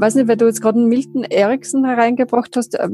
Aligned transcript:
weiß 0.00 0.14
nicht, 0.14 0.28
weil 0.28 0.36
du 0.36 0.46
jetzt 0.46 0.60
gerade 0.60 0.78
einen 0.78 0.88
Milton 0.88 1.24
Erickson 1.24 1.84
hereingebracht 1.84 2.56
hast, 2.56 2.74
äh, 2.74 2.88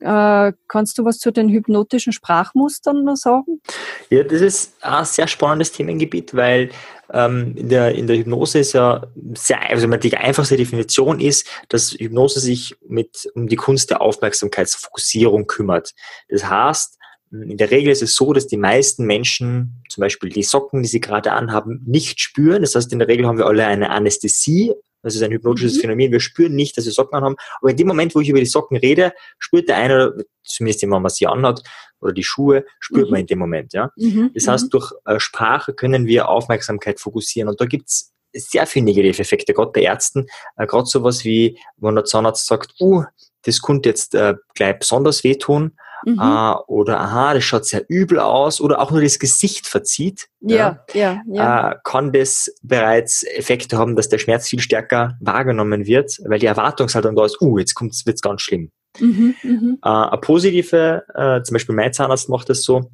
äh, 0.00 0.52
kannst 0.68 0.98
du 0.98 1.04
was 1.04 1.18
zu 1.18 1.30
den 1.30 1.48
hypnotischen 1.50 2.12
Sprachmustern 2.12 3.04
noch 3.04 3.16
sagen? 3.16 3.60
Ja, 4.08 4.22
das 4.22 4.40
ist 4.40 4.74
ein 4.80 5.04
sehr 5.04 5.28
spannendes 5.28 5.72
Themengebiet, 5.72 6.34
weil 6.34 6.70
ähm, 7.12 7.54
in, 7.56 7.68
der, 7.68 7.94
in 7.94 8.06
der 8.06 8.16
Hypnose 8.16 8.60
ist 8.60 8.72
ja 8.72 9.06
sehr, 9.34 9.60
also 9.68 9.86
die 9.86 10.16
einfachste 10.16 10.56
Definition 10.56 11.20
ist, 11.20 11.46
dass 11.68 11.92
Hypnose 11.92 12.40
sich 12.40 12.76
mit 12.86 13.30
um 13.34 13.46
die 13.48 13.56
Kunst 13.56 13.90
der 13.90 14.00
Aufmerksamkeitsfokussierung 14.00 15.46
kümmert. 15.46 15.92
Das 16.28 16.48
heißt, 16.48 16.99
in 17.32 17.56
der 17.56 17.70
Regel 17.70 17.92
ist 17.92 18.02
es 18.02 18.16
so, 18.16 18.32
dass 18.32 18.46
die 18.46 18.56
meisten 18.56 19.06
Menschen 19.06 19.82
zum 19.88 20.00
Beispiel 20.00 20.30
die 20.30 20.42
Socken, 20.42 20.82
die 20.82 20.88
sie 20.88 21.00
gerade 21.00 21.32
anhaben, 21.32 21.82
nicht 21.86 22.20
spüren. 22.20 22.62
Das 22.62 22.74
heißt, 22.74 22.92
in 22.92 22.98
der 22.98 23.08
Regel 23.08 23.26
haben 23.26 23.38
wir 23.38 23.46
alle 23.46 23.66
eine 23.66 23.90
Anästhesie, 23.90 24.74
das 25.02 25.14
ist 25.14 25.22
ein 25.22 25.30
hypnotisches 25.30 25.76
mhm. 25.76 25.80
Phänomen. 25.80 26.12
Wir 26.12 26.20
spüren 26.20 26.54
nicht, 26.54 26.76
dass 26.76 26.84
wir 26.84 26.92
Socken 26.92 27.16
anhaben. 27.16 27.36
Aber 27.60 27.70
in 27.70 27.76
dem 27.76 27.86
Moment, 27.86 28.14
wo 28.14 28.20
ich 28.20 28.28
über 28.28 28.40
die 28.40 28.46
Socken 28.46 28.76
rede, 28.76 29.12
spürt 29.38 29.68
der 29.68 29.76
eine, 29.76 30.14
zumindest 30.44 30.82
wenn 30.82 30.90
man 30.90 31.08
sie 31.08 31.26
anhat, 31.26 31.62
oder 32.00 32.12
die 32.12 32.24
Schuhe, 32.24 32.64
spürt 32.80 33.06
mhm. 33.06 33.10
man 33.10 33.20
in 33.20 33.26
dem 33.26 33.38
Moment. 33.38 33.72
Ja? 33.72 33.90
Mhm. 33.96 34.30
Das 34.34 34.48
heißt, 34.48 34.64
mhm. 34.64 34.70
durch 34.70 34.92
äh, 35.04 35.20
Sprache 35.20 35.72
können 35.72 36.06
wir 36.06 36.28
Aufmerksamkeit 36.28 37.00
fokussieren. 37.00 37.48
Und 37.48 37.60
da 37.60 37.66
gibt's 37.66 38.12
sehr 38.32 38.66
viele 38.66 38.86
negative 38.86 39.20
Effekte, 39.20 39.54
gerade 39.54 39.72
bei 39.72 39.82
Ärzten. 39.82 40.26
Äh, 40.56 40.66
gerade 40.66 40.86
sowas 40.86 41.24
wie, 41.24 41.58
wenn 41.76 41.94
der 41.94 42.04
Zahnarzt 42.04 42.46
sagt, 42.46 42.74
uh, 42.80 43.04
das 43.44 43.62
könnte 43.62 43.88
jetzt 43.88 44.14
äh, 44.14 44.34
gleich 44.54 44.78
besonders 44.78 45.24
wehtun 45.24 45.72
mhm. 46.04 46.18
äh, 46.18 46.54
oder 46.66 47.00
aha, 47.00 47.34
das 47.34 47.44
schaut 47.44 47.66
sehr 47.66 47.84
übel 47.88 48.18
aus 48.18 48.60
oder 48.60 48.80
auch 48.80 48.90
nur 48.90 49.02
das 49.02 49.18
Gesicht 49.18 49.66
verzieht, 49.66 50.28
ja, 50.40 50.84
ja, 50.94 51.20
ja, 51.26 51.70
Äh, 51.70 51.76
kann 51.84 52.12
das 52.12 52.54
bereits 52.62 53.24
Effekte 53.24 53.76
haben, 53.76 53.96
dass 53.96 54.08
der 54.08 54.18
Schmerz 54.18 54.48
viel 54.48 54.60
stärker 54.60 55.16
wahrgenommen 55.20 55.86
wird, 55.86 56.18
weil 56.26 56.38
die 56.38 56.46
Erwartungshaltung 56.46 57.14
da 57.14 57.24
ist, 57.24 57.40
uh, 57.40 57.58
jetzt 57.58 57.74
kommt's, 57.74 58.06
wird's 58.06 58.22
ganz 58.22 58.42
schlimm. 58.42 58.70
Mhm, 58.98 59.34
mh. 59.42 59.76
äh, 59.82 60.08
eine 60.10 60.20
positive, 60.20 61.04
äh, 61.14 61.42
zum 61.42 61.54
Beispiel 61.54 61.74
mein 61.74 61.92
Zahnarzt 61.92 62.28
macht 62.28 62.48
das 62.48 62.62
so, 62.62 62.90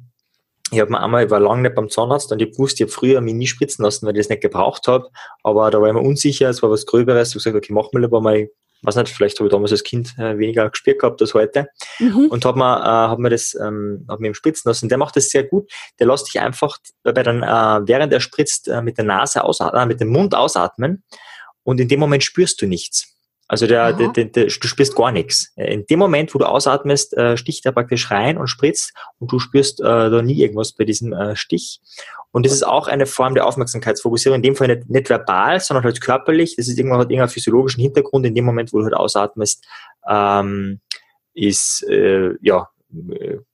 ich 0.71 0.79
habe 0.81 0.91
mir 0.91 0.99
einmal, 0.99 1.25
ich 1.25 1.31
war 1.31 1.39
lange 1.39 1.61
nicht 1.61 1.75
beim 1.75 1.89
Zahnarzt 1.89 2.31
und 2.31 2.41
ich 2.41 2.51
gewusst, 2.51 2.79
ich 2.79 2.81
habe 2.81 2.91
früher 2.91 3.21
mich 3.21 3.33
nie 3.33 3.47
spritzen 3.47 3.85
lassen, 3.85 4.05
weil 4.05 4.15
ich 4.15 4.19
das 4.19 4.29
nicht 4.29 4.41
gebraucht 4.41 4.87
habe. 4.87 5.09
Aber 5.43 5.71
da 5.71 5.79
war 5.79 5.87
ich 5.87 5.93
mir 5.93 6.01
unsicher, 6.01 6.49
es 6.49 6.61
war 6.61 6.69
was 6.69 6.85
Gröberes. 6.85 7.29
Ich 7.29 7.35
habe 7.35 7.39
gesagt, 7.39 7.55
okay, 7.55 7.73
mach 7.73 7.93
mal 7.93 8.01
lieber 8.01 8.19
mal 8.19 8.49
weiß 8.81 8.95
nicht, 8.95 9.13
vielleicht 9.13 9.39
habe 9.39 9.47
ich 9.47 9.51
damals 9.51 9.71
als 9.71 9.83
Kind 9.83 10.13
äh, 10.17 10.37
weniger 10.37 10.69
gespürt 10.69 10.99
gehabt 10.99 11.21
als 11.21 11.33
heute 11.33 11.67
mhm. 11.99 12.27
und 12.29 12.45
habe 12.45 12.59
mir, 12.59 12.77
äh, 12.77 13.09
hab 13.09 13.19
mir 13.19 13.29
das 13.29 13.55
ähm, 13.59 14.05
hab 14.07 14.19
mir 14.19 14.33
spritzen 14.35 14.69
lassen. 14.69 14.89
Der 14.89 14.97
macht 14.97 15.15
das 15.15 15.29
sehr 15.29 15.43
gut. 15.43 15.71
Der 15.99 16.07
lässt 16.07 16.27
dich 16.27 16.39
einfach 16.39 16.77
bei 17.03 17.23
dann, 17.23 17.43
äh, 17.43 17.87
während 17.87 18.13
er 18.13 18.19
spritzt, 18.19 18.67
äh, 18.67 18.81
mit 18.81 18.97
der 18.97 19.05
Nase 19.05 19.43
ausatmen, 19.43 19.81
äh, 19.81 19.85
mit 19.85 19.99
dem 19.99 20.09
Mund 20.09 20.35
ausatmen 20.35 21.03
und 21.63 21.79
in 21.79 21.87
dem 21.87 21.99
Moment 21.99 22.23
spürst 22.23 22.61
du 22.61 22.67
nichts. 22.67 23.16
Also 23.47 23.65
der, 23.65 23.93
der, 23.93 24.09
der, 24.09 24.25
der, 24.25 24.45
du 24.45 24.49
spürst 24.67 24.95
gar 24.95 25.11
nichts. 25.11 25.53
In 25.55 25.85
dem 25.85 25.99
Moment, 25.99 26.35
wo 26.35 26.39
du 26.39 26.45
ausatmest, 26.45 27.15
äh, 27.15 27.37
sticht 27.37 27.65
er 27.65 27.71
praktisch 27.71 28.11
rein 28.11 28.37
und 28.37 28.47
spritzt 28.47 28.93
und 29.19 29.31
du 29.31 29.39
spürst 29.39 29.79
äh, 29.79 29.83
da 29.83 30.21
nie 30.21 30.41
irgendwas 30.41 30.73
bei 30.73 30.83
diesem 30.83 31.13
äh, 31.13 31.35
Stich. 31.35 31.79
Und 32.31 32.45
das 32.45 32.53
ist 32.53 32.63
auch 32.67 32.87
eine 32.87 33.05
Form 33.05 33.35
der 33.35 33.45
Aufmerksamkeitsfokussierung, 33.45 34.35
in 34.35 34.41
dem 34.41 34.55
Fall 34.55 34.67
nicht, 34.67 34.89
nicht 34.89 35.09
verbal, 35.09 35.59
sondern 35.61 35.85
halt 35.85 36.01
körperlich. 36.01 36.55
Das 36.57 36.67
ist 36.67 36.77
irgendwann 36.77 36.99
hat 36.99 37.09
irgendeinen 37.09 37.29
physiologischen 37.29 37.81
Hintergrund. 37.81 38.25
In 38.25 38.35
dem 38.35 38.45
Moment, 38.45 38.73
wo 38.73 38.79
du 38.79 38.83
halt 38.83 38.93
ausatmest, 38.93 39.65
ähm, 40.09 40.81
ist 41.33 41.87
äh, 41.87 42.33
ja 42.41 42.67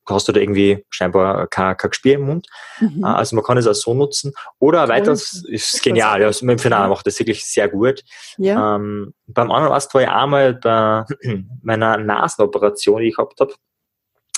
hast 0.06 0.28
du 0.28 0.32
da 0.32 0.40
irgendwie 0.40 0.86
scheinbar 0.90 1.48
kein, 1.48 1.76
kein 1.78 1.90
Gespür 1.90 2.16
im 2.16 2.22
Mund. 2.22 2.48
Mhm. 2.80 3.04
Äh, 3.04 3.08
also 3.08 3.36
man 3.36 3.44
kann 3.44 3.58
es 3.58 3.68
auch 3.68 3.74
so 3.74 3.94
nutzen. 3.94 4.34
Oder 4.60 4.88
weiteres 4.88 5.44
ist 5.48 5.82
genial. 5.82 6.22
Ja, 6.22 6.28
also 6.28 6.46
mit 6.46 6.60
dem 6.60 6.62
Finale 6.62 6.90
macht 6.90 7.08
das 7.08 7.20
wirklich 7.20 7.46
sehr 7.46 7.68
gut. 7.68 8.04
Ja. 8.38 8.76
Ähm, 8.76 9.14
beim 9.28 9.52
anderen 9.52 9.74
Arzt 9.74 9.94
war 9.94 10.02
ich 10.02 10.08
einmal 10.08 10.54
bei 10.54 11.06
meiner 11.62 11.98
Nasenoperation, 11.98 13.02
die 13.02 13.10
ich 13.10 13.16
gehabt 13.16 13.40
habe. 13.40 13.54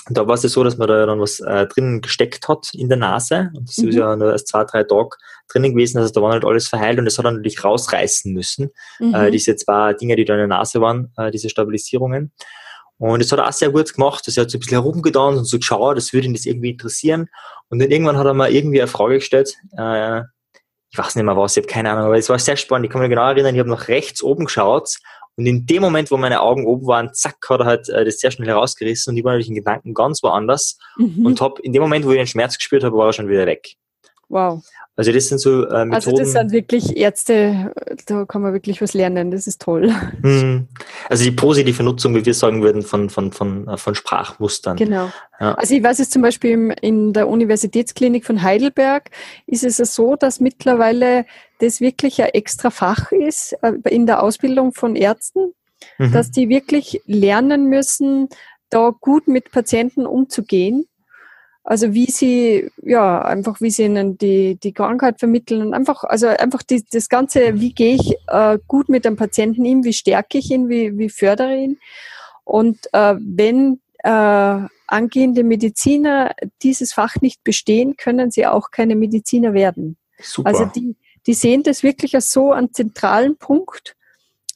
Da 0.08 0.28
war 0.28 0.34
es 0.34 0.42
so, 0.42 0.62
dass 0.62 0.78
man 0.78 0.86
da 0.86 1.04
dann 1.04 1.20
was 1.20 1.40
äh, 1.40 1.66
drinnen 1.66 2.00
gesteckt 2.00 2.46
hat 2.46 2.68
in 2.74 2.88
der 2.88 2.96
Nase. 2.96 3.50
Und 3.54 3.68
das 3.68 3.78
mhm. 3.78 3.88
ist 3.88 3.94
ja 3.96 4.14
nur 4.14 4.30
erst 4.30 4.48
zwei, 4.48 4.64
drei 4.64 4.84
Tage 4.84 5.10
drinnen 5.48 5.72
gewesen. 5.72 5.98
Also 5.98 6.12
da 6.12 6.22
war 6.22 6.32
halt 6.32 6.44
alles 6.44 6.68
verheilt 6.68 6.98
und 7.00 7.06
das 7.06 7.18
hat 7.18 7.24
dann 7.24 7.34
natürlich 7.34 7.64
rausreißen 7.64 8.32
müssen. 8.32 8.70
Mhm. 9.00 9.14
Äh, 9.14 9.30
diese 9.32 9.56
zwei 9.56 9.94
Dinge, 9.94 10.14
die 10.14 10.24
da 10.24 10.34
in 10.34 10.38
der 10.38 10.46
Nase 10.46 10.80
waren, 10.80 11.12
äh, 11.16 11.32
diese 11.32 11.50
Stabilisierungen. 11.50 12.32
Und 12.98 13.22
das 13.22 13.30
hat 13.30 13.38
er 13.38 13.48
auch 13.48 13.52
sehr 13.52 13.70
gut 13.70 13.92
gemacht. 13.92 14.26
Das 14.26 14.36
hat 14.36 14.50
so 14.50 14.56
ein 14.56 14.60
bisschen 14.60 14.80
herumgetan 14.80 15.36
und 15.36 15.44
so 15.44 15.58
geschaut, 15.58 15.96
das 15.96 16.12
würde 16.12 16.26
ihn 16.26 16.34
das 16.34 16.46
irgendwie 16.46 16.70
interessieren. 16.70 17.28
Und 17.68 17.80
dann 17.80 17.90
irgendwann 17.90 18.16
hat 18.16 18.26
er 18.26 18.34
mir 18.34 18.50
irgendwie 18.50 18.80
eine 18.80 18.88
Frage 18.88 19.14
gestellt. 19.16 19.54
Äh, 19.76 20.22
ich 20.90 20.98
weiß 20.98 21.16
nicht 21.16 21.24
mehr 21.24 21.36
was, 21.36 21.56
ich 21.56 21.62
habe 21.62 21.72
keine 21.72 21.90
Ahnung, 21.90 22.06
aber 22.06 22.16
es 22.16 22.28
war 22.28 22.38
sehr 22.38 22.56
spannend. 22.56 22.86
Ich 22.86 22.92
kann 22.92 23.00
mich 23.00 23.10
genau 23.10 23.28
erinnern, 23.28 23.54
ich 23.54 23.58
habe 23.58 23.68
nach 23.68 23.88
rechts 23.88 24.22
oben 24.22 24.46
geschaut 24.46 24.96
und 25.36 25.44
in 25.44 25.66
dem 25.66 25.82
Moment, 25.82 26.10
wo 26.10 26.16
meine 26.16 26.40
Augen 26.40 26.66
oben 26.66 26.86
waren, 26.86 27.12
zack, 27.12 27.36
hat 27.48 27.60
er 27.60 27.66
halt 27.66 27.88
äh, 27.90 28.04
das 28.04 28.18
sehr 28.18 28.30
schnell 28.30 28.48
herausgerissen 28.48 29.12
und 29.12 29.18
ich 29.18 29.24
war 29.24 29.32
natürlich 29.32 29.50
in 29.50 29.54
Gedanken 29.54 29.92
ganz 29.92 30.22
woanders 30.22 30.78
mhm. 30.96 31.26
und 31.26 31.40
habe 31.42 31.60
in 31.62 31.72
dem 31.74 31.82
Moment, 31.82 32.06
wo 32.06 32.10
ich 32.10 32.16
den 32.16 32.26
Schmerz 32.26 32.56
gespürt 32.56 32.84
habe, 32.84 32.96
war 32.96 33.08
er 33.08 33.12
schon 33.12 33.28
wieder 33.28 33.44
weg. 33.44 33.74
Wow. 34.28 34.64
Also 34.96 35.12
das 35.12 35.28
sind 35.28 35.38
so 35.38 35.66
äh, 35.66 35.84
Methoden. 35.84 35.92
Also 35.92 36.12
das 36.12 36.32
sind 36.32 36.50
wirklich 36.50 36.96
Ärzte, 36.96 37.72
da 38.06 38.24
kann 38.24 38.42
man 38.42 38.52
wirklich 38.54 38.82
was 38.82 38.92
lernen, 38.92 39.30
das 39.30 39.46
ist 39.46 39.62
toll. 39.62 39.92
Hm. 40.22 40.66
Also 41.08 41.22
die 41.24 41.30
positive 41.30 41.82
Nutzung, 41.82 42.14
wie 42.14 42.24
wir 42.24 42.34
sagen 42.34 42.62
würden, 42.62 42.82
von, 42.82 43.08
von, 43.10 43.30
von, 43.30 43.68
äh, 43.68 43.76
von 43.76 43.94
Sprachmustern. 43.94 44.76
Genau. 44.76 45.12
Ja. 45.38 45.54
Also 45.54 45.74
ich 45.74 45.82
weiß 45.82 46.00
es 46.00 46.10
zum 46.10 46.22
Beispiel 46.22 46.74
in 46.80 47.12
der 47.12 47.28
Universitätsklinik 47.28 48.24
von 48.24 48.42
Heidelberg 48.42 49.10
ist 49.46 49.62
es 49.62 49.76
so, 49.94 50.16
dass 50.16 50.40
mittlerweile 50.40 51.26
das 51.60 51.80
wirklich 51.80 52.22
ein 52.22 52.30
extra 52.30 52.70
Fach 52.70 53.12
ist 53.12 53.56
äh, 53.62 53.74
in 53.90 54.06
der 54.06 54.22
Ausbildung 54.22 54.72
von 54.72 54.96
Ärzten, 54.96 55.52
mhm. 55.98 56.10
dass 56.12 56.32
die 56.32 56.48
wirklich 56.48 57.02
lernen 57.06 57.68
müssen, 57.68 58.28
da 58.70 58.90
gut 58.98 59.28
mit 59.28 59.52
Patienten 59.52 60.04
umzugehen 60.06 60.86
also 61.68 61.92
wie 61.92 62.06
sie, 62.06 62.70
ja, 62.82 63.20
einfach 63.22 63.60
wie 63.60 63.70
sie 63.70 63.86
ihnen 63.86 64.16
die, 64.16 64.54
die 64.54 64.72
Krankheit 64.72 65.18
vermitteln 65.18 65.62
und 65.62 65.74
einfach, 65.74 66.04
also 66.04 66.28
einfach 66.28 66.62
die, 66.62 66.84
das 66.88 67.08
Ganze, 67.08 67.60
wie 67.60 67.74
gehe 67.74 67.96
ich 67.96 68.14
äh, 68.28 68.58
gut 68.68 68.88
mit 68.88 69.04
dem 69.04 69.16
Patienten 69.16 69.66
um, 69.66 69.82
wie 69.82 69.92
stärke 69.92 70.38
ich 70.38 70.52
ihn, 70.52 70.68
wie, 70.68 70.96
wie 70.96 71.08
fördere 71.08 71.56
ihn. 71.56 71.78
Und 72.44 72.78
äh, 72.92 73.16
wenn 73.18 73.80
äh, 74.04 74.60
angehende 74.86 75.42
Mediziner 75.42 76.36
dieses 76.62 76.92
Fach 76.92 77.16
nicht 77.20 77.42
bestehen, 77.42 77.96
können 77.96 78.30
sie 78.30 78.46
auch 78.46 78.70
keine 78.70 78.94
Mediziner 78.94 79.52
werden. 79.52 79.96
Super. 80.20 80.50
Also 80.50 80.66
die, 80.66 80.94
die 81.26 81.34
sehen 81.34 81.64
das 81.64 81.82
wirklich 81.82 82.14
als 82.14 82.30
so 82.30 82.52
einen 82.52 82.72
zentralen 82.72 83.38
Punkt 83.38 83.96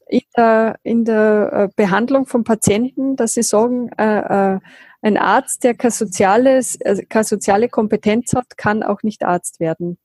in 0.07 0.23
der, 0.37 0.79
in 0.85 1.05
der 1.05 1.51
äh, 1.53 1.69
Behandlung 1.75 2.27
von 2.27 2.45
Patienten, 2.45 3.17
dass 3.17 3.35
sie 3.35 3.43
sagen, 3.43 3.91
äh, 3.99 4.55
äh, 4.55 4.61
ein 5.03 5.17
Arzt, 5.17 5.65
der 5.65 5.75
keine, 5.75 5.93
soziales, 5.93 6.77
äh, 6.81 7.05
keine 7.05 7.25
soziale 7.25 7.69
Kompetenz 7.69 8.33
hat, 8.35 8.57
kann 8.57 8.83
auch 8.83 9.03
nicht 9.03 9.25
Arzt 9.25 9.61
werden. 9.61 9.99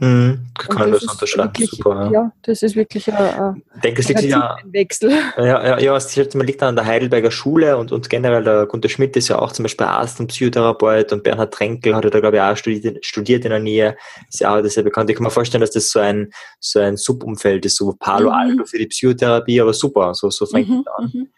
Mhm, 0.00 0.46
kann 0.58 0.90
das, 0.90 1.02
das 1.02 1.12
unterschreiben. 1.12 1.50
Wirklich, 1.50 1.70
Super, 1.70 2.06
ja. 2.06 2.10
ja. 2.10 2.32
das 2.42 2.62
ist 2.62 2.74
wirklich 2.74 3.12
ein, 3.12 3.62
ich 3.76 3.80
denke, 3.80 4.00
es 4.00 4.08
liegt 4.08 4.22
ja, 4.22 4.56
Wechsel. 4.64 5.12
Ja, 5.36 5.64
ja, 5.64 5.78
ja, 5.78 5.96
es 5.96 6.16
liegt 6.16 6.62
an 6.64 6.74
der 6.74 6.84
Heidelberger 6.84 7.30
Schule 7.30 7.76
und, 7.76 7.92
und 7.92 8.10
generell 8.10 8.42
der 8.42 8.66
Gunter 8.66 8.88
Schmidt 8.88 9.16
ist 9.16 9.28
ja 9.28 9.38
auch 9.38 9.52
zum 9.52 9.62
Beispiel 9.62 9.86
Arzt 9.86 10.18
und 10.18 10.26
Psychotherapeut 10.26 11.12
und 11.12 11.22
Bernhard 11.22 11.54
Tränkel 11.54 11.94
hat 11.94 12.02
ja 12.02 12.10
da, 12.10 12.18
glaube 12.18 12.38
ich, 12.38 12.42
auch 12.42 12.56
studiert, 12.56 13.06
studiert 13.06 13.44
in 13.44 13.50
der 13.50 13.60
Nähe. 13.60 13.96
Ist 14.28 14.40
ja 14.40 14.56
auch 14.56 14.62
das 14.62 14.74
sehr 14.74 14.82
bekannt. 14.82 15.10
Ich 15.10 15.16
kann 15.16 15.24
mir 15.24 15.30
vorstellen, 15.30 15.60
dass 15.60 15.70
das 15.70 15.88
so 15.88 16.00
ein, 16.00 16.32
so 16.58 16.80
ein 16.80 16.96
Subumfeld 16.96 17.64
ist, 17.64 17.76
so 17.76 17.94
Palo 17.96 18.30
mhm. 18.30 18.34
Alto 18.34 18.64
für 18.64 18.78
die 18.78 18.86
Psychotherapie, 18.86 19.60
aber 19.60 19.74
super, 19.74 20.12
so, 20.14 20.28
so 20.28 20.44
fängt 20.46 20.70
mhm, 20.70 20.84
an. 20.96 21.28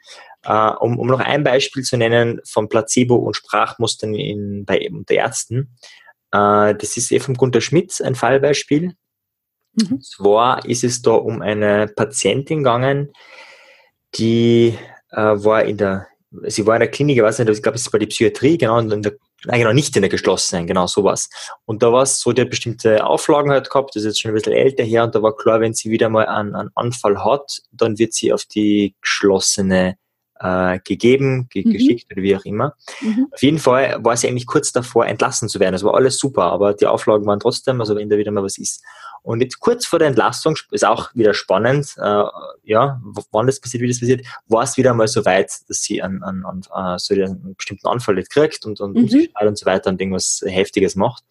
Uh, 0.49 0.77
um, 0.79 0.97
um 0.99 1.09
noch 1.09 1.19
ein 1.19 1.43
Beispiel 1.43 1.83
zu 1.83 1.97
nennen 1.97 2.41
von 2.45 2.69
Placebo 2.69 3.17
und 3.17 3.35
Sprachmustern 3.35 4.15
in, 4.15 4.65
bei 4.65 4.89
unter 4.89 5.15
Ärzten. 5.15 5.77
Uh, 6.33 6.73
das 6.73 6.97
ist 6.97 7.11
eh 7.11 7.19
vom 7.19 7.35
Gunter 7.35 7.61
Schmitz 7.61 8.01
ein 8.01 8.15
Fallbeispiel. 8.15 8.95
Mhm. 9.75 10.01
Zwar 10.03 10.65
ist 10.65 10.85
es 10.85 11.03
da 11.03 11.13
um 11.13 11.43
eine 11.43 11.89
Patientin 11.89 12.59
gegangen, 12.59 13.13
die 14.15 14.79
uh, 15.13 15.45
war 15.45 15.65
in 15.65 15.79
der, 15.79 16.07
sie 16.45 16.65
war 16.65 16.77
in 16.77 16.81
der 16.81 16.91
Klinik, 16.91 17.17
ich 17.17 17.23
weiß 17.25 17.41
nicht, 17.41 17.51
ich 17.51 17.63
glaube, 17.63 17.77
es 17.77 17.93
war 17.93 17.99
die 17.99 18.07
Psychiatrie, 18.07 18.57
genau, 18.57 18.79
in 18.79 19.03
der, 19.03 19.15
nein, 19.47 19.61
genau, 19.61 19.73
nicht 19.73 19.97
in 19.97 20.03
der 20.03 20.11
geschlossenen, 20.11 20.69
genau, 20.69 20.87
sowas. 20.87 21.29
Und 21.65 21.83
da 21.83 21.93
war 21.93 22.05
es 22.05 22.21
so, 22.21 22.33
die 22.33 22.43
hat 22.43 22.51
bestimmte 22.51 23.05
Auflagen 23.05 23.51
halt 23.51 23.69
gehabt, 23.69 23.97
das 23.97 24.05
ist 24.05 24.07
jetzt 24.07 24.21
schon 24.21 24.31
ein 24.31 24.35
bisschen 24.35 24.53
älter 24.53 24.85
her, 24.85 25.03
und 25.03 25.15
da 25.15 25.23
war 25.23 25.35
klar, 25.35 25.61
wenn 25.61 25.75
sie 25.75 25.91
wieder 25.91 26.09
mal 26.09 26.27
einen, 26.27 26.55
einen 26.55 26.71
Anfall 26.77 27.25
hat, 27.25 27.63
dann 27.73 27.99
wird 27.99 28.13
sie 28.13 28.33
auf 28.33 28.45
die 28.45 28.95
geschlossene 29.01 29.97
äh, 30.41 30.79
gegeben, 30.85 31.49
ge 31.51 31.65
mhm. 31.67 31.73
geschickt 31.73 32.13
oder 32.13 32.23
wie 32.23 32.37
auch 32.37 32.45
immer. 32.45 32.75
Mhm. 33.01 33.29
Auf 33.33 33.43
jeden 33.43 33.59
Fall 33.59 33.97
war 34.01 34.17
sie 34.17 34.29
eigentlich 34.29 34.47
kurz 34.47 34.73
davor, 34.73 35.07
entlassen 35.07 35.49
zu 35.49 35.61
werden. 35.61 35.73
Das 35.73 35.85
war 35.85 35.95
alles 35.95 36.19
super, 36.19 36.45
aber 36.45 36.75
die 36.75 36.87
Auflagen 36.87 37.27
waren 37.27 37.41
trotzdem, 37.41 37.81
also 37.81 37.97
wenn 37.97 38.11
da 38.11 38.17
wieder 38.17 38.31
mal 38.33 38.43
was 38.43 38.59
ist. 38.59 38.83
Und 39.23 39.41
jetzt 39.41 39.59
kurz 39.59 39.87
vor 39.87 39.99
der 39.99 40.07
Entlassung, 40.07 40.57
ist 40.71 40.85
auch 40.85 41.13
wieder 41.15 41.35
spannend, 41.35 41.95
äh, 41.99 42.23
ja, 42.63 43.01
wann 43.33 43.47
das 43.47 43.61
passiert, 43.61 43.83
wie 43.83 43.89
das 43.89 43.99
passiert, 43.99 44.25
war 44.47 44.63
es 44.63 44.77
wieder 44.77 44.95
mal 44.95 45.09
so 45.09 45.25
weit, 45.25 45.51
dass 45.67 45.83
sie 45.83 46.01
an, 46.01 46.23
an, 46.23 46.45
an 46.45 46.95
äh, 46.95 46.99
so 46.99 47.13
einen 47.13 47.57
bestimmten 47.57 47.89
Anfall 47.89 48.15
nicht 48.15 48.31
kriegt 48.31 48.65
und, 48.65 48.81
und, 48.81 48.95
mhm. 48.95 49.29
und 49.41 49.59
so 49.59 49.67
weiter 49.67 49.91
und 49.91 50.01
irgendwas 50.01 50.43
Heftiges 50.47 50.95
macht. 50.95 51.25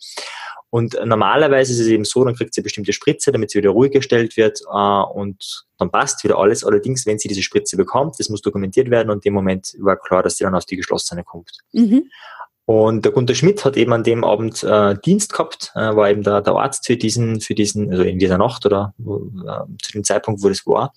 Und 0.70 0.98
normalerweise 1.06 1.72
ist 1.72 1.80
es 1.80 1.88
eben 1.88 2.04
so, 2.04 2.26
dann 2.26 2.36
kriegt 2.36 2.54
sie 2.54 2.60
eine 2.60 2.66
bestimmte 2.66 2.92
Spritze, 2.92 3.32
damit 3.32 3.52
sie 3.52 3.60
wieder 3.60 3.70
ruhig 3.70 3.92
gestellt 3.92 4.36
wird 4.36 4.62
äh, 4.62 5.02
und 5.14 5.66
dann 5.78 5.92
passt 5.92 6.24
wieder 6.24 6.38
alles. 6.38 6.64
Allerdings, 6.64 7.06
wenn 7.06 7.20
sie 7.20 7.28
diese 7.28 7.44
Spritze 7.44 7.78
bekommt, 7.78 8.20
das 8.20 8.30
muss 8.30 8.42
dokumentiert 8.42 8.90
werden 8.90 9.10
und 9.10 9.18
in 9.18 9.22
dem 9.30 9.34
Moment 9.36 9.76
war 9.80 9.98
klar, 9.98 10.24
dass 10.24 10.38
sie 10.38 10.44
dann 10.44 10.56
auf 10.56 10.66
die 10.66 10.76
geschlossene 10.76 11.24
kommt. 11.24 11.52
Mhm. 11.72 12.10
Und 12.66 13.06
der 13.06 13.12
Gunter 13.12 13.36
Schmidt 13.36 13.64
hat 13.64 13.78
eben 13.78 13.94
an 13.94 14.04
dem 14.04 14.24
Abend 14.24 14.64
äh, 14.64 14.96
Dienst 15.06 15.32
gehabt, 15.34 15.72
äh, 15.76 15.96
war 15.96 16.10
eben 16.10 16.24
der, 16.24 16.42
der 16.42 16.56
Arzt 16.56 16.88
für 16.88 16.98
diesen, 16.98 17.40
für 17.40 17.54
diesen, 17.54 17.92
also 17.92 18.04
in 18.04 18.18
dieser 18.18 18.40
Nacht 18.40 18.66
oder 18.66 18.96
äh, 19.00 19.84
zu 19.84 19.92
dem 19.94 20.04
Zeitpunkt, 20.04 20.42
wo 20.42 20.50
das 20.50 20.66
war. 20.66 20.92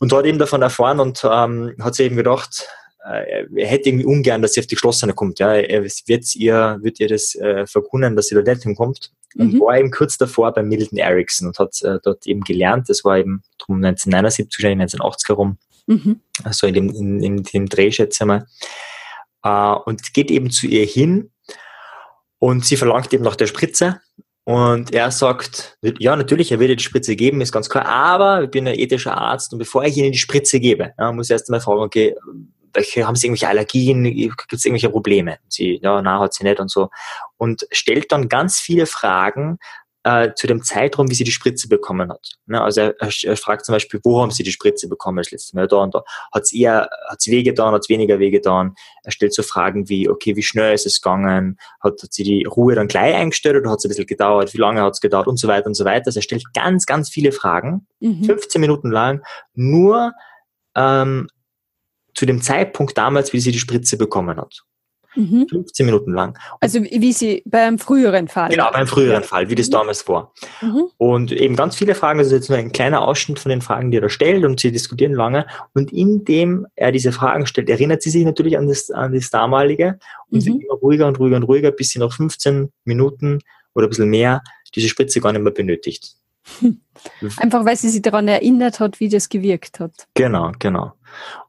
Und 0.00 0.12
hat 0.12 0.26
eben 0.26 0.40
davon 0.40 0.60
erfahren 0.60 0.98
und 0.98 1.24
ähm, 1.24 1.76
hat 1.80 1.94
sich 1.94 2.06
eben 2.06 2.16
gedacht, 2.16 2.66
äh, 3.04 3.46
er 3.54 3.66
hätte 3.66 3.88
irgendwie 3.88 4.06
ungern, 4.06 4.42
dass 4.42 4.54
sie 4.54 4.60
auf 4.60 4.66
die 4.66 4.74
Geschlossene 4.74 5.12
kommt. 5.12 5.38
Ja, 5.38 5.54
er 5.54 5.84
wird 5.84 6.34
ihr, 6.34 6.78
wird 6.82 7.00
ihr 7.00 7.08
das 7.08 7.34
äh, 7.34 7.66
verkunden, 7.66 8.16
dass 8.16 8.28
sie 8.28 8.34
da 8.34 8.42
nicht 8.42 8.62
hinkommt. 8.62 9.12
Und 9.36 9.54
mhm. 9.54 9.60
war 9.60 9.78
eben 9.78 9.90
kurz 9.90 10.18
davor 10.18 10.52
bei 10.52 10.62
Middleton 10.62 10.98
Erickson 10.98 11.48
und 11.48 11.58
hat 11.58 11.80
äh, 11.82 11.98
dort 12.02 12.26
eben 12.26 12.42
gelernt. 12.42 12.88
Das 12.88 13.04
war 13.04 13.18
eben 13.18 13.42
drum 13.58 13.76
1979, 13.76 14.58
wahrscheinlich 14.58 14.82
1980 14.82 15.28
herum. 15.28 15.58
Mhm. 15.86 16.20
Also 16.44 16.66
in 16.66 16.74
dem, 16.74 16.90
in, 16.90 17.22
in 17.22 17.42
dem 17.42 17.68
Dreh, 17.68 17.90
schätze 17.90 18.24
ich 18.24 18.26
mal 18.26 18.46
äh, 19.42 19.80
und 19.84 20.14
geht 20.14 20.30
eben 20.30 20.50
zu 20.50 20.66
ihr 20.66 20.84
hin 20.84 21.30
und 22.38 22.64
sie 22.64 22.76
verlangt 22.76 23.12
eben 23.12 23.24
nach 23.24 23.36
der 23.36 23.46
Spritze 23.46 24.00
und 24.44 24.92
er 24.92 25.10
sagt, 25.12 25.78
ja, 26.00 26.16
natürlich, 26.16 26.50
er 26.50 26.58
will 26.58 26.70
ihr 26.70 26.76
die 26.76 26.82
Spritze 26.82 27.14
geben, 27.14 27.40
ist 27.40 27.52
ganz 27.52 27.68
klar, 27.70 27.86
aber 27.86 28.42
ich 28.44 28.50
bin 28.50 28.66
ein 28.66 28.78
ethischer 28.78 29.16
Arzt 29.16 29.52
und 29.52 29.60
bevor 29.60 29.84
ich 29.84 29.96
Ihnen 29.96 30.10
die 30.10 30.18
Spritze 30.18 30.58
gebe, 30.58 30.92
ja, 30.98 31.12
muss 31.12 31.28
ich 31.28 31.32
erst 31.32 31.48
einmal 31.48 31.60
fragen, 31.60 31.80
okay, 31.80 32.16
haben 32.74 33.16
Sie 33.16 33.26
irgendwelche 33.26 33.48
Allergien, 33.48 34.04
gibt 34.04 34.52
es 34.52 34.64
irgendwelche 34.64 34.90
Probleme? 34.90 35.38
Sie, 35.48 35.78
ja, 35.82 36.00
na, 36.02 36.20
hat 36.20 36.34
sie 36.34 36.44
nicht 36.44 36.60
und 36.60 36.70
so. 36.70 36.90
Und 37.36 37.66
stellt 37.70 38.12
dann 38.12 38.28
ganz 38.28 38.58
viele 38.58 38.86
Fragen, 38.86 39.58
äh, 40.04 40.34
zu 40.34 40.46
dem 40.46 40.62
Zeitraum, 40.62 41.08
wie 41.10 41.14
sie 41.14 41.24
die 41.24 41.30
Spritze 41.30 41.68
bekommen 41.68 42.10
hat. 42.10 42.30
Ne? 42.46 42.60
Also 42.60 42.80
er, 42.80 42.94
er, 42.98 43.36
fragt 43.36 43.64
zum 43.64 43.74
Beispiel, 43.74 44.00
wo 44.02 44.20
haben 44.20 44.30
sie 44.30 44.42
die 44.42 44.50
Spritze 44.50 44.88
bekommen 44.88 45.18
das 45.18 45.30
letzte 45.30 45.56
Mal? 45.56 45.68
Da 45.68 45.76
und 45.76 45.94
da. 45.94 46.02
Hat 46.32 46.42
es 46.42 46.52
eher, 46.52 46.88
hat 47.08 47.18
es 47.20 47.28
wehgetan, 47.28 47.72
hat 47.72 47.82
es 47.82 47.88
weniger 47.88 48.18
wehgetan? 48.18 48.74
Er 49.04 49.12
stellt 49.12 49.32
so 49.32 49.42
Fragen 49.42 49.88
wie, 49.88 50.08
okay, 50.08 50.34
wie 50.34 50.42
schnell 50.42 50.74
ist 50.74 50.86
es 50.86 51.00
gegangen? 51.00 51.58
Hat, 51.80 52.02
hat 52.02 52.12
sie 52.12 52.24
die 52.24 52.44
Ruhe 52.44 52.74
dann 52.74 52.88
gleich 52.88 53.14
eingestellt 53.14 53.56
oder 53.56 53.70
hat 53.70 53.78
es 53.78 53.84
ein 53.84 53.88
bisschen 53.88 54.06
gedauert? 54.06 54.52
Wie 54.52 54.58
lange 54.58 54.82
hat 54.82 54.94
es 54.94 55.00
gedauert? 55.00 55.28
Und 55.28 55.38
so 55.38 55.46
weiter 55.46 55.66
und 55.66 55.74
so 55.74 55.84
weiter. 55.84 56.06
Also 56.06 56.18
er 56.18 56.22
stellt 56.22 56.52
ganz, 56.52 56.86
ganz 56.86 57.08
viele 57.08 57.30
Fragen, 57.30 57.86
mhm. 58.00 58.24
15 58.24 58.60
Minuten 58.60 58.90
lang, 58.90 59.22
nur 59.54 60.12
ähm, 60.74 61.28
zu 62.14 62.26
dem 62.26 62.42
Zeitpunkt 62.42 62.96
damals, 62.96 63.32
wie 63.32 63.40
sie 63.40 63.52
die 63.52 63.58
Spritze 63.58 63.96
bekommen 63.96 64.36
hat. 64.38 64.62
Mhm. 65.14 65.46
15 65.48 65.86
Minuten 65.86 66.12
lang. 66.12 66.38
Also 66.60 66.82
wie 66.82 67.12
Sie 67.12 67.42
beim 67.44 67.78
früheren 67.78 68.28
Fall. 68.28 68.48
Genau, 68.48 68.70
beim 68.72 68.86
früheren 68.86 69.22
ja. 69.22 69.28
Fall, 69.28 69.50
wie 69.50 69.54
das 69.54 69.66
mhm. 69.68 69.72
damals 69.72 70.08
war. 70.08 70.32
Mhm. 70.60 70.84
Und 70.96 71.32
eben 71.32 71.56
ganz 71.56 71.76
viele 71.76 71.94
Fragen, 71.94 72.18
das 72.18 72.28
ist 72.28 72.32
jetzt 72.32 72.48
nur 72.48 72.58
ein 72.58 72.72
kleiner 72.72 73.02
Ausschnitt 73.02 73.38
von 73.38 73.50
den 73.50 73.60
Fragen, 73.60 73.90
die 73.90 73.98
er 73.98 74.02
da 74.02 74.08
stellt 74.08 74.44
und 74.44 74.60
sie 74.60 74.72
diskutieren 74.72 75.12
lange. 75.12 75.46
Und 75.74 75.92
indem 75.92 76.66
er 76.76 76.92
diese 76.92 77.12
Fragen 77.12 77.46
stellt, 77.46 77.68
erinnert 77.68 78.02
sie 78.02 78.10
sich 78.10 78.24
natürlich 78.24 78.56
an 78.56 78.68
das, 78.68 78.90
an 78.90 79.12
das 79.12 79.30
damalige 79.30 79.98
und 80.30 80.42
mhm. 80.42 80.46
wird 80.46 80.62
immer 80.64 80.74
ruhiger 80.74 81.06
und 81.06 81.18
ruhiger 81.18 81.36
und 81.36 81.44
ruhiger, 81.44 81.72
bis 81.72 81.90
sie 81.90 81.98
nach 81.98 82.12
15 82.12 82.72
Minuten 82.84 83.40
oder 83.74 83.86
ein 83.86 83.90
bisschen 83.90 84.10
mehr 84.10 84.42
diese 84.74 84.88
Spritze 84.88 85.20
gar 85.20 85.32
nicht 85.32 85.42
mehr 85.42 85.52
benötigt. 85.52 86.14
Einfach 87.38 87.64
weil 87.64 87.76
sie 87.76 87.88
sich 87.88 88.02
daran 88.02 88.28
erinnert 88.28 88.80
hat, 88.80 89.00
wie 89.00 89.08
das 89.08 89.28
gewirkt 89.28 89.80
hat. 89.80 89.92
Genau, 90.14 90.52
genau. 90.58 90.92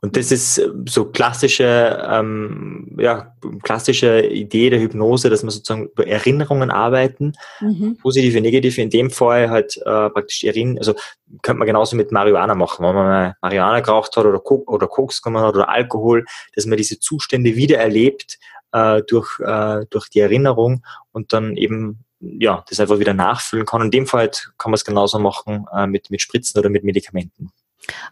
Und 0.01 0.18
das 0.18 0.31
ist 0.31 0.57
äh, 0.57 0.69
so 0.88 1.06
klassische, 1.06 2.06
ähm, 2.10 2.95
ja, 3.00 3.36
klassische 3.62 4.25
Idee 4.25 4.69
der 4.69 4.80
Hypnose, 4.80 5.30
dass 5.30 5.44
man 5.44 5.51
sozusagen 5.51 5.88
über 5.88 6.07
Erinnerungen 6.07 6.69
arbeiten, 6.69 7.34
mhm. 7.62 7.98
positive, 8.01 8.42
negative. 8.42 8.81
In 8.81 8.90
dem 8.90 9.10
Fall 9.10 9.50
halt 9.50 9.78
äh, 9.78 10.10
praktisch 10.10 10.44
erinnern, 10.44 10.78
also 10.78 10.96
könnte 11.42 11.60
man 11.60 11.68
genauso 11.68 11.96
mit 11.96 12.12
Marihuana 12.12 12.56
machen, 12.56 12.86
wenn 12.86 12.96
man 12.96 13.06
mal 13.06 13.36
Marihuana 13.42 13.80
geraucht 13.80 14.16
hat 14.16 14.25
oder, 14.25 14.39
Kok 14.39 14.69
oder 14.69 14.88
Koks 14.88 15.22
genommen 15.22 15.46
hat 15.46 15.56
oder 15.56 15.69
Alkohol, 15.69 16.25
dass 16.56 16.66
man 16.66 16.78
diese 16.78 17.00
Zustände 17.00 17.56
wieder 17.56 17.78
erlebt 17.78 18.38
äh, 18.74 19.01
durch, 19.07 19.39
äh, 19.39 19.86
durch 19.89 20.10
die 20.10 20.19
Erinnerung 20.19 20.84
und 21.12 21.34
dann 21.34 21.56
eben 21.56 22.04
ja, 22.40 22.64
das 22.70 22.80
einfach 22.80 23.00
wieder 23.00 23.14
nachfüllen 23.14 23.66
kann. 23.66 23.81
In 23.81 23.92
dem 23.92 24.08
Fall 24.08 24.22
halt 24.22 24.52
kann 24.58 24.72
man 24.72 24.75
es 24.75 24.86
genauso 24.86 25.20
machen 25.20 25.66
äh, 25.75 25.88
mit, 25.88 26.10
mit 26.10 26.22
Spritzen 26.22 26.60
oder 26.60 26.70
mit 26.70 26.84
Medikamenten. 26.84 27.52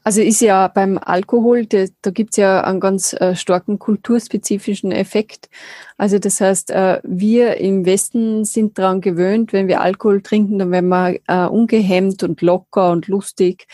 Also 0.04 0.22
ist 0.22 0.42
ja 0.42 0.68
beim 0.68 0.98
Alkohol, 0.98 1.66
da, 1.66 1.86
da 2.02 2.12
gibt 2.12 2.32
es 2.32 2.38
ja 2.38 2.62
einen 2.62 2.80
ganz 2.80 3.14
äh, 3.14 3.36
starken 3.36 3.80
kulturspezifischen 3.80 4.92
Effekt. 4.92 5.50
Also 5.98 6.20
das 6.20 6.42
heißt, 6.42 6.72
äh, 6.72 7.00
wir 7.04 7.58
im 7.58 7.86
Westen 7.86 8.44
sind 8.44 8.78
daran 8.78 9.00
gewöhnt, 9.02 9.54
wenn 9.54 9.68
wir 9.68 9.82
Alkohol 9.82 10.22
trinken, 10.22 10.60
dann 10.60 10.72
werden 10.72 10.90
wir 10.90 11.20
äh, 11.28 11.48
ungehemmt 11.48 12.24
und 12.24 12.42
locker 12.42 12.92
und 12.92 13.08
lustig. 13.08 13.68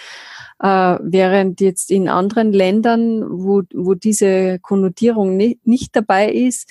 Äh, 0.62 0.98
während 1.02 1.62
jetzt 1.62 1.90
in 1.90 2.10
anderen 2.10 2.54
Ländern, 2.54 3.24
wo, 3.28 3.64
wo 3.74 3.96
diese 3.96 4.60
Konnotierung 4.60 5.36
nicht, 5.36 5.66
nicht 5.66 5.96
dabei 5.96 6.32
ist, 6.32 6.70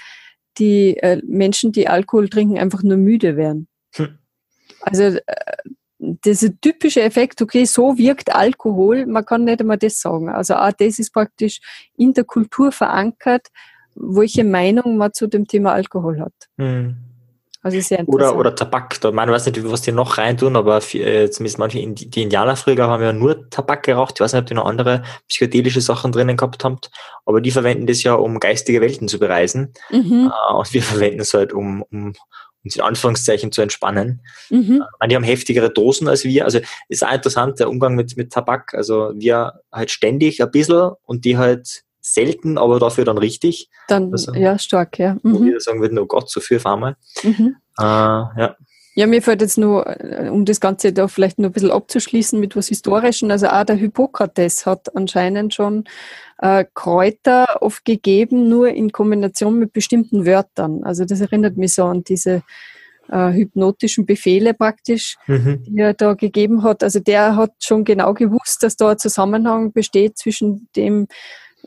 die 0.58 0.96
äh, 0.98 1.20
Menschen, 1.26 1.72
die 1.72 1.88
Alkohol 1.88 2.28
trinken, 2.28 2.58
einfach 2.58 2.82
nur 2.82 2.96
müde 2.96 3.36
werden. 3.36 3.68
Hm. 3.94 4.18
Also 4.80 5.02
äh, 5.02 5.20
dieser 5.98 6.50
typische 6.60 7.02
Effekt, 7.02 7.40
okay, 7.42 7.64
so 7.64 7.96
wirkt 7.98 8.34
Alkohol, 8.34 9.06
man 9.06 9.24
kann 9.24 9.44
nicht 9.44 9.60
einmal 9.60 9.78
das 9.78 10.00
sagen. 10.00 10.28
Also 10.28 10.54
auch 10.54 10.72
das 10.72 10.98
ist 10.98 11.12
praktisch 11.12 11.60
in 11.96 12.12
der 12.12 12.24
Kultur 12.24 12.72
verankert, 12.72 13.48
welche 13.94 14.44
Meinung 14.44 14.96
man 14.96 15.12
zu 15.12 15.26
dem 15.26 15.46
Thema 15.46 15.72
Alkohol 15.72 16.20
hat. 16.20 16.34
Hm. 16.58 16.96
Also 17.66 17.80
sehr. 17.80 18.08
Oder, 18.08 18.36
oder 18.36 18.54
Tabak. 18.54 19.00
Da, 19.00 19.10
man 19.10 19.28
weiß 19.28 19.46
nicht, 19.46 19.60
was 19.68 19.82
die 19.82 19.90
noch 19.90 20.18
reintun, 20.18 20.54
aber 20.54 20.80
für, 20.80 21.00
äh, 21.00 21.30
zumindest 21.32 21.58
manche 21.58 21.84
die 21.84 22.22
Indianer 22.22 22.54
früher 22.54 22.86
haben 22.86 23.02
ja 23.02 23.12
nur 23.12 23.50
Tabak 23.50 23.82
geraucht. 23.82 24.14
Ich 24.14 24.20
weiß 24.20 24.34
nicht, 24.34 24.42
ob 24.42 24.46
die 24.46 24.54
noch 24.54 24.66
andere 24.66 25.02
psychedelische 25.26 25.80
Sachen 25.80 26.12
drinnen 26.12 26.36
gehabt 26.36 26.62
haben. 26.62 26.78
Aber 27.24 27.40
die 27.40 27.50
verwenden 27.50 27.88
das 27.88 28.04
ja, 28.04 28.14
um 28.14 28.38
geistige 28.38 28.80
Welten 28.80 29.08
zu 29.08 29.18
bereisen. 29.18 29.72
Mhm. 29.90 30.30
Äh, 30.32 30.54
und 30.54 30.72
wir 30.72 30.82
verwenden 30.84 31.18
es 31.18 31.34
halt, 31.34 31.52
um, 31.52 31.82
um 31.90 32.12
uns 32.62 32.76
in 32.76 32.82
Anführungszeichen 32.82 33.50
zu 33.50 33.62
entspannen. 33.62 34.22
Mhm. 34.48 34.84
Äh, 35.00 35.08
die 35.08 35.16
haben 35.16 35.24
heftigere 35.24 35.68
Dosen 35.68 36.06
als 36.06 36.22
wir. 36.22 36.44
Also 36.44 36.60
ist 36.88 37.04
auch 37.04 37.12
interessant, 37.12 37.58
der 37.58 37.68
Umgang 37.68 37.96
mit, 37.96 38.16
mit 38.16 38.32
Tabak. 38.32 38.74
Also 38.74 39.10
wir 39.16 39.54
halt 39.72 39.90
ständig 39.90 40.40
ein 40.40 40.52
bisschen 40.52 40.92
und 41.02 41.24
die 41.24 41.36
halt 41.36 41.82
selten, 42.06 42.58
aber 42.58 42.78
dafür 42.78 43.04
dann 43.04 43.18
richtig. 43.18 43.68
Dann, 43.88 44.12
also, 44.12 44.32
ja, 44.34 44.58
stark, 44.58 44.98
ja. 44.98 45.14
Mhm. 45.22 45.34
Wo 45.34 45.44
wir 45.44 45.60
sagen 45.60 45.80
würden, 45.80 45.98
oh 45.98 46.06
Gott, 46.06 46.30
so 46.30 46.40
viel 46.40 46.58
auf 46.58 46.66
einmal. 46.66 46.96
Mhm. 47.22 47.56
Äh, 47.78 47.82
ja. 47.82 48.56
Ja, 48.98 49.06
mir 49.06 49.20
fällt 49.20 49.42
jetzt 49.42 49.58
nur, 49.58 49.86
äh, 49.86 50.30
um 50.30 50.46
das 50.46 50.58
Ganze 50.58 50.92
da 50.92 51.06
vielleicht 51.06 51.38
noch 51.38 51.50
ein 51.50 51.52
bisschen 51.52 51.70
abzuschließen 51.70 52.40
mit 52.40 52.56
was 52.56 52.68
Historischen, 52.68 53.30
also 53.30 53.48
auch 53.48 53.64
der 53.64 53.76
Hippokrates 53.76 54.64
hat 54.64 54.96
anscheinend 54.96 55.52
schon 55.52 55.84
äh, 56.38 56.64
Kräuter 56.72 57.60
oft 57.60 57.84
gegeben, 57.84 58.48
nur 58.48 58.68
in 58.68 58.92
Kombination 58.92 59.58
mit 59.58 59.74
bestimmten 59.74 60.24
Wörtern. 60.24 60.82
Also 60.82 61.04
das 61.04 61.20
erinnert 61.20 61.58
mich 61.58 61.74
so 61.74 61.84
an 61.84 62.04
diese 62.04 62.42
äh, 63.10 63.32
hypnotischen 63.32 64.06
Befehle 64.06 64.54
praktisch, 64.54 65.16
mhm. 65.26 65.62
die 65.64 65.78
er 65.78 65.94
da 65.94 66.14
gegeben 66.14 66.62
hat. 66.62 66.82
Also 66.82 66.98
der 66.98 67.36
hat 67.36 67.52
schon 67.60 67.84
genau 67.84 68.14
gewusst, 68.14 68.62
dass 68.62 68.76
da 68.76 68.90
ein 68.90 68.98
Zusammenhang 68.98 69.72
besteht 69.72 70.18
zwischen 70.18 70.68
dem, 70.74 71.06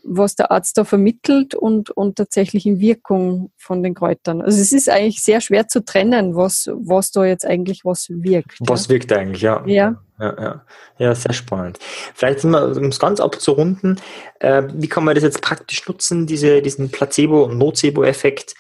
was 0.04 0.36
der 0.36 0.52
Arzt 0.52 0.78
da 0.78 0.84
vermittelt 0.84 1.56
und, 1.56 1.92
und 1.92 2.16
tatsächlichen 2.16 2.80
Wirkung 2.80 3.52
von 3.58 3.84
den 3.84 3.94
Kräutern. 3.94 4.42
Also 4.42 4.62
es 4.62 4.72
ist 4.72 4.90
eigentlich 4.90 5.22
sehr 5.24 5.42
schwer 5.42 5.68
zu 5.68 5.84
trennen, 5.84 6.36
was, 6.36 6.70
was 6.74 7.12
da 7.12 7.26
jetzt 7.26 7.46
eigentlich 7.46 7.86
was 7.86 8.08
wirkt. 8.10 8.58
Was 8.62 8.86
ja. 8.86 8.90
wirkt 8.90 9.12
eigentlich, 9.12 9.42
ja. 9.42 9.64
Ja. 9.66 10.02
Ja, 10.20 10.36
ja. 10.38 10.66
ja, 10.98 11.16
sehr 11.16 11.34
spannend. 11.34 11.80
Vielleicht, 12.14 12.44
um 12.44 12.54
es 12.54 13.00
ganz 13.00 13.22
abzurunden, 13.22 14.02
äh, 14.40 14.64
wie 14.74 14.90
kann 14.90 15.06
man 15.06 15.16
das 15.16 15.24
jetzt 15.24 15.42
praktisch 15.42 15.88
nutzen, 15.88 16.28
diese, 16.28 16.62
diesen 16.62 16.92
Placebo- 16.92 17.46
und 17.46 17.58
Nocebo-Effekt 17.58 18.54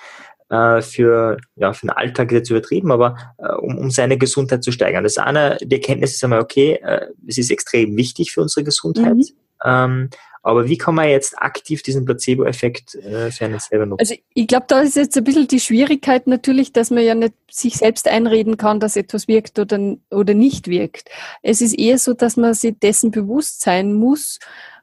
äh, 0.49 0.81
für, 0.81 1.37
ja, 1.55 1.73
für 1.73 1.87
den 1.87 1.91
Alltag 1.91 2.31
jetzt 2.31 2.49
übertrieben, 2.49 2.91
aber 2.93 3.17
äh, 3.37 3.51
um, 3.55 3.77
um 3.77 3.91
seine 3.91 4.17
Gesundheit 4.17 4.63
zu 4.63 4.71
steigern. 4.71 5.03
Das 5.03 5.17
eine, 5.17 5.57
die 5.61 5.75
Erkenntnis 5.75 6.13
ist 6.13 6.23
einmal, 6.23 6.39
okay, 6.39 6.79
äh, 6.81 7.07
es 7.27 7.37
ist 7.37 7.51
extrem 7.51 7.97
wichtig 7.97 8.31
für 8.31 8.41
unsere 8.41 8.63
Gesundheit. 8.63 9.15
Mhm. 9.15 9.25
Ähm, 9.65 10.09
aber 10.41 10.67
wie 10.67 10.77
kann 10.77 10.95
man 10.95 11.09
jetzt 11.09 11.37
aktiv 11.41 11.81
diesen 11.81 12.05
Placebo-Effekt 12.05 12.95
äh, 12.95 13.31
für 13.31 13.45
einen 13.45 13.59
selber 13.59 13.85
nutzen? 13.85 13.99
Also 13.99 14.15
ich 14.33 14.47
glaube, 14.47 14.65
da 14.67 14.81
ist 14.81 14.95
jetzt 14.95 15.17
ein 15.17 15.23
bisschen 15.23 15.47
die 15.47 15.59
Schwierigkeit 15.59 16.27
natürlich, 16.27 16.71
dass 16.71 16.91
man 16.91 17.03
ja 17.03 17.15
nicht 17.15 17.33
sich 17.51 17.75
selbst 17.75 18.07
einreden 18.07 18.57
kann, 18.57 18.79
dass 18.79 18.95
etwas 18.95 19.27
wirkt 19.27 19.59
oder, 19.59 19.97
oder 20.09 20.33
nicht 20.33 20.67
wirkt. 20.67 21.09
Es 21.41 21.61
ist 21.61 21.73
eher 21.73 21.97
so, 21.97 22.13
dass 22.13 22.37
man 22.37 22.53
sich 22.53 22.77
dessen 22.79 23.11
bewusst 23.11 23.61
sein 23.61 23.93
muss, 23.93 24.39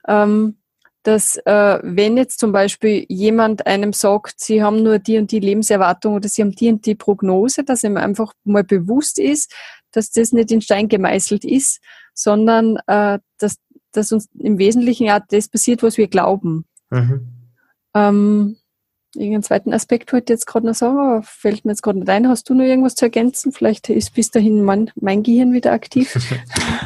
ähm, 0.07 0.57
dass 1.07 1.37
äh, 1.47 1.79
wenn 1.83 2.17
jetzt 2.17 2.41
zum 2.41 2.51
Beispiel 2.51 3.07
jemand 3.09 3.67
einem 3.67 3.93
sagt, 3.93 4.41
sie 4.41 4.63
haben 4.63 4.83
nur 4.83 4.99
die 4.99 5.19
und 5.19 5.31
die 5.31 5.39
Lebenserwartung 5.39 6.15
oder 6.15 6.29
sie 6.29 6.43
haben 6.43 6.51
die 6.51 6.69
und 6.69 6.85
die 6.85 6.97
Prognose, 6.97 7.63
dass 7.63 7.85
ihm 7.85 7.97
einfach 7.97 8.33
mal 8.45 8.65
bewusst 8.65 9.19
ist, 9.21 9.55
dass 9.93 10.11
das 10.11 10.33
nicht 10.33 10.51
in 10.51 10.61
Stein 10.61 10.89
gemeißelt 10.89 11.45
ist, 11.45 11.81
sondern 12.13 12.79
äh, 12.89 13.21
dass 13.39 13.57
dass 13.97 14.13
uns 14.13 14.29
im 14.39 14.59
Wesentlichen 14.59 15.07
ja 15.07 15.21
das 15.21 15.49
passiert, 15.49 15.83
was 15.83 15.99
wir 15.99 16.09
glauben. 16.09 16.65
Mhm. 16.91 17.29
Ähm, 17.95 18.57
irgendeinen 19.17 19.43
zweiten 19.43 19.73
Aspekt 19.73 20.13
wollte 20.13 20.33
ich 20.33 20.37
jetzt 20.37 20.47
gerade 20.47 20.67
noch 20.67 20.75
sagen, 20.75 20.99
aber 20.99 21.23
fällt 21.23 21.65
mir 21.65 21.73
jetzt 21.73 21.83
gerade 21.83 21.99
nicht 21.99 22.09
ein. 22.09 22.29
Hast 22.29 22.49
du 22.49 22.55
noch 22.55 22.65
irgendwas 22.65 22.95
zu 22.95 23.07
ergänzen? 23.07 23.53
Vielleicht 23.53 23.89
ist 23.89 24.15
bis 24.15 24.31
dahin 24.31 24.63
mein, 24.63 24.91
mein 24.97 25.23
Gehirn 25.23 25.53
wieder 25.53 25.73
aktiv. 25.73 26.17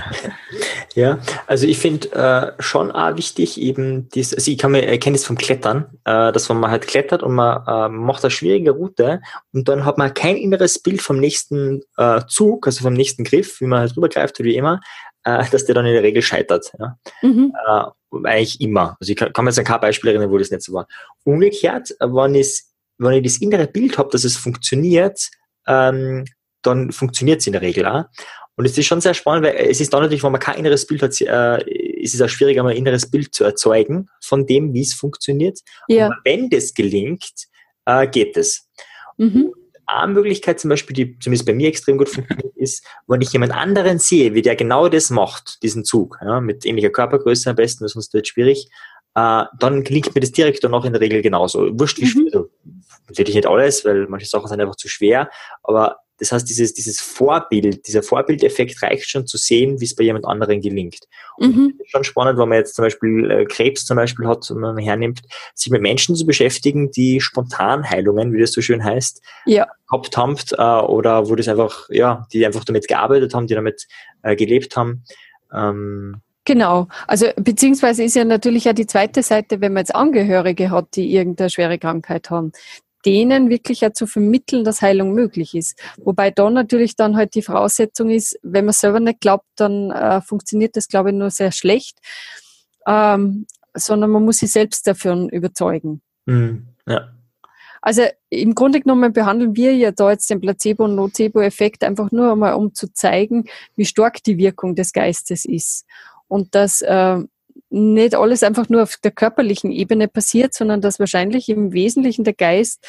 ja, 0.94 1.18
also 1.46 1.66
ich 1.66 1.78
finde 1.78 2.12
äh, 2.12 2.62
schon 2.62 2.90
auch 2.90 3.16
wichtig 3.16 3.60
eben, 3.60 4.08
dies, 4.10 4.34
also 4.34 4.50
ich 4.50 4.58
kann 4.58 4.72
mir 4.72 4.86
erkennen 4.86 5.16
das 5.16 5.24
vom 5.24 5.36
Klettern, 5.36 5.86
äh, 6.04 6.32
dass 6.32 6.48
man 6.48 6.70
halt 6.70 6.86
klettert 6.86 7.22
und 7.22 7.34
man 7.34 7.62
äh, 7.66 7.88
macht 7.88 8.24
eine 8.24 8.30
schwierige 8.30 8.72
Route 8.72 9.20
und 9.52 9.68
dann 9.68 9.84
hat 9.84 9.98
man 9.98 10.14
kein 10.14 10.36
inneres 10.36 10.78
Bild 10.78 11.02
vom 11.02 11.18
nächsten 11.18 11.82
äh, 11.96 12.20
Zug, 12.28 12.66
also 12.66 12.82
vom 12.82 12.94
nächsten 12.94 13.24
Griff, 13.24 13.60
wie 13.60 13.66
man 13.66 13.80
halt 13.80 13.96
rübergreift 13.96 14.38
oder 14.38 14.48
wie 14.48 14.56
immer, 14.56 14.80
äh, 15.24 15.44
dass 15.50 15.66
der 15.66 15.74
dann 15.74 15.86
in 15.86 15.94
der 15.94 16.02
Regel 16.02 16.22
scheitert. 16.22 16.72
Ja? 16.78 16.98
Mhm. 17.22 17.52
Äh, 17.66 17.84
eigentlich 18.24 18.60
immer. 18.60 18.96
Also 19.00 19.12
ich 19.12 19.16
kann, 19.16 19.32
kann 19.32 19.44
mir 19.44 19.50
jetzt 19.50 19.58
an 19.58 19.64
kein 19.64 19.80
Beispiel 19.80 20.10
erinnern, 20.10 20.30
wo 20.30 20.38
das 20.38 20.50
nicht 20.50 20.62
so 20.62 20.72
war. 20.72 20.86
Umgekehrt, 21.24 21.94
wenn 22.00 22.34
ich, 22.34 22.62
wenn 22.98 23.14
ich 23.14 23.24
das 23.24 23.40
innere 23.40 23.66
Bild 23.66 23.98
habe, 23.98 24.10
dass 24.10 24.24
es 24.24 24.36
funktioniert, 24.36 25.28
ähm, 25.66 26.24
dann 26.62 26.92
funktioniert 26.92 27.40
es 27.40 27.46
in 27.46 27.52
der 27.52 27.62
Regel 27.62 27.86
auch. 27.86 28.04
Und 28.56 28.66
es 28.66 28.76
ist 28.76 28.86
schon 28.86 29.00
sehr 29.00 29.14
spannend, 29.14 29.46
weil 29.46 29.54
es 29.54 29.80
ist 29.80 29.92
dann 29.92 30.02
natürlich, 30.02 30.22
wenn 30.22 30.32
man 30.32 30.40
kein 30.40 30.58
inneres 30.58 30.86
Bild 30.86 31.02
hat, 31.02 31.18
äh, 31.20 31.62
ist 31.64 32.14
es 32.14 32.20
auch 32.20 32.28
schwieriger, 32.28 32.64
ein 32.64 32.76
inneres 32.76 33.10
Bild 33.10 33.34
zu 33.34 33.44
erzeugen 33.44 34.08
von 34.20 34.46
dem, 34.46 34.74
wie 34.74 34.82
es 34.82 34.92
funktioniert. 34.92 35.60
Ja. 35.88 36.08
Und 36.08 36.16
wenn 36.24 36.50
das 36.50 36.74
gelingt, 36.74 37.30
äh, 37.86 38.06
geht 38.06 38.36
es. 38.36 38.68
Mhm 39.16 39.52
eine 39.90 40.12
Möglichkeit 40.12 40.60
zum 40.60 40.70
Beispiel, 40.70 40.94
die 40.94 41.18
zumindest 41.18 41.46
bei 41.46 41.54
mir 41.54 41.68
extrem 41.68 41.98
gut 41.98 42.08
funktioniert, 42.08 42.52
ist, 42.56 42.86
wenn 43.06 43.20
ich 43.20 43.32
jemand 43.32 43.52
anderen 43.52 43.98
sehe, 43.98 44.34
wie 44.34 44.42
der 44.42 44.56
genau 44.56 44.88
das 44.88 45.10
macht, 45.10 45.62
diesen 45.62 45.84
Zug, 45.84 46.18
ja, 46.22 46.40
mit 46.40 46.64
ähnlicher 46.64 46.90
Körpergröße 46.90 47.50
am 47.50 47.56
besten, 47.56 47.86
sonst 47.88 48.12
wird 48.14 48.26
es 48.26 48.28
schwierig, 48.28 48.68
äh, 49.14 49.44
dann 49.58 49.84
gelingt 49.84 50.14
mir 50.14 50.20
das 50.20 50.32
direkt 50.32 50.62
dann 50.62 50.74
auch 50.74 50.84
in 50.84 50.92
der 50.92 51.00
Regel 51.00 51.22
genauso. 51.22 51.78
Wurscht 51.78 51.98
wie 51.98 52.04
mhm. 52.04 52.08
schwer, 52.08 52.24
also, 52.26 52.50
natürlich 53.08 53.34
nicht 53.34 53.46
alles, 53.46 53.84
weil 53.84 54.06
manche 54.08 54.26
Sachen 54.26 54.48
sind 54.48 54.60
einfach 54.60 54.76
zu 54.76 54.88
schwer, 54.88 55.30
aber 55.62 55.98
das 56.20 56.32
heißt, 56.32 56.48
dieses, 56.48 56.74
dieses 56.74 57.00
Vorbild, 57.00 57.86
dieser 57.86 58.02
Vorbildeffekt 58.02 58.82
reicht 58.82 59.08
schon 59.08 59.26
zu 59.26 59.38
sehen, 59.38 59.80
wie 59.80 59.86
es 59.86 59.96
bei 59.96 60.04
jemand 60.04 60.26
anderen 60.26 60.60
gelingt. 60.60 61.00
Und 61.38 61.56
mhm. 61.56 61.74
das 61.78 61.86
ist 61.86 61.90
schon 61.90 62.04
spannend, 62.04 62.38
wenn 62.38 62.48
man 62.48 62.58
jetzt 62.58 62.76
zum 62.76 62.84
Beispiel 62.84 63.30
äh, 63.30 63.44
Krebs 63.46 63.86
zum 63.86 63.96
Beispiel 63.96 64.26
hat 64.26 64.48
und 64.50 64.60
man 64.60 64.76
hernimmt, 64.76 65.22
sich 65.54 65.72
mit 65.72 65.80
Menschen 65.80 66.14
zu 66.14 66.26
beschäftigen, 66.26 66.90
die 66.90 67.20
Spontanheilungen, 67.20 68.32
wie 68.34 68.40
das 68.40 68.52
so 68.52 68.60
schön 68.60 68.84
heißt, 68.84 69.22
ja. 69.46 69.66
gehabt 69.90 70.16
haben 70.16 70.36
äh, 70.52 70.62
oder 70.86 71.28
wo 71.28 71.34
das 71.34 71.48
einfach, 71.48 71.88
ja, 71.88 72.26
die 72.32 72.44
einfach 72.44 72.64
damit 72.64 72.86
gearbeitet 72.86 73.34
haben, 73.34 73.46
die 73.46 73.54
damit 73.54 73.88
äh, 74.22 74.36
gelebt 74.36 74.76
haben. 74.76 75.04
Ähm, 75.52 76.20
Genau, 76.46 76.88
also 77.06 77.26
beziehungsweise 77.36 78.02
ist 78.02 78.16
ja 78.16 78.24
natürlich 78.24 78.64
ja 78.64 78.72
die 78.72 78.86
zweite 78.86 79.22
Seite, 79.22 79.60
wenn 79.60 79.74
man 79.74 79.82
jetzt 79.82 79.94
Angehörige 79.94 80.70
hat, 80.70 80.96
die 80.96 81.14
irgendeine 81.14 81.50
schwere 81.50 81.78
Krankheit 81.78 82.30
haben 82.30 82.52
denen 83.04 83.48
wirklich 83.48 83.80
ja 83.80 83.92
zu 83.92 84.06
vermitteln, 84.06 84.64
dass 84.64 84.82
Heilung 84.82 85.12
möglich 85.12 85.54
ist. 85.54 85.78
Wobei 85.98 86.30
da 86.30 86.50
natürlich 86.50 86.96
dann 86.96 87.16
halt 87.16 87.34
die 87.34 87.42
Voraussetzung 87.42 88.10
ist, 88.10 88.38
wenn 88.42 88.66
man 88.66 88.74
selber 88.74 89.00
nicht 89.00 89.20
glaubt, 89.20 89.46
dann 89.56 89.90
äh, 89.90 90.20
funktioniert 90.20 90.76
das, 90.76 90.88
glaube 90.88 91.10
ich, 91.10 91.16
nur 91.16 91.30
sehr 91.30 91.52
schlecht, 91.52 91.98
ähm, 92.86 93.46
sondern 93.74 94.10
man 94.10 94.24
muss 94.24 94.38
sich 94.38 94.52
selbst 94.52 94.86
davon 94.86 95.28
überzeugen. 95.28 96.02
Mhm. 96.26 96.66
Ja. 96.86 97.12
Also 97.82 98.02
im 98.28 98.54
Grunde 98.54 98.80
genommen 98.80 99.12
behandeln 99.12 99.56
wir 99.56 99.74
ja 99.74 99.90
da 99.90 100.10
jetzt 100.10 100.28
den 100.28 100.40
Placebo- 100.40 100.84
und 100.84 100.96
Nocebo-Effekt 100.96 101.82
einfach 101.82 102.10
nur 102.10 102.32
einmal, 102.32 102.54
um 102.54 102.74
zu 102.74 102.92
zeigen, 102.92 103.44
wie 103.74 103.86
stark 103.86 104.22
die 104.22 104.36
Wirkung 104.36 104.74
des 104.74 104.92
Geistes 104.92 105.46
ist. 105.46 105.86
Und 106.28 106.54
dass 106.54 106.82
äh, 106.82 107.18
nicht 107.70 108.14
alles 108.14 108.42
einfach 108.42 108.68
nur 108.68 108.82
auf 108.82 108.96
der 108.96 109.12
körperlichen 109.12 109.70
Ebene 109.70 110.08
passiert, 110.08 110.54
sondern 110.54 110.80
dass 110.80 110.98
wahrscheinlich 110.98 111.48
im 111.48 111.72
Wesentlichen 111.72 112.24
der 112.24 112.34
Geist 112.34 112.84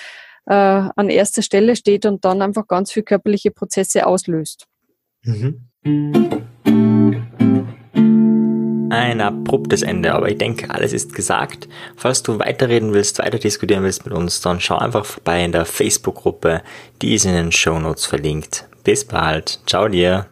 äh, 0.48 0.54
an 0.54 1.10
erster 1.10 1.42
Stelle 1.42 1.76
steht 1.76 2.06
und 2.06 2.26
dann 2.26 2.42
einfach 2.42 2.68
ganz 2.68 2.92
viele 2.92 3.04
körperliche 3.04 3.52
Prozesse 3.52 4.06
auslöst. 4.08 4.66
Mhm. 5.24 5.68
Ein 8.92 9.22
abruptes 9.22 9.84
Ende, 9.84 10.14
aber 10.14 10.30
ich 10.30 10.38
denke, 10.38 10.70
alles 10.70 10.92
ist 10.92 11.16
gesagt. 11.16 11.70
Falls 11.96 12.24
du 12.24 12.40
weiterreden 12.40 12.94
willst, 12.94 13.20
weiter 13.20 13.40
diskutieren 13.40 13.84
willst 13.84 14.06
mit 14.06 14.14
uns, 14.14 14.42
dann 14.42 14.60
schau 14.60 14.78
einfach 14.78 15.06
vorbei 15.06 15.46
in 15.46 15.54
der 15.54 15.66
Facebook-Gruppe, 15.66 16.62
die 17.02 17.14
ist 17.14 17.26
in 17.26 17.34
den 17.34 17.52
Show 17.52 17.80
Notes 17.80 18.06
verlinkt. 18.06 18.68
Bis 18.84 19.06
bald. 19.06 19.62
Ciao 19.66 19.88
dir. 19.88 20.28